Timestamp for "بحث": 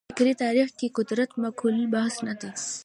1.93-2.15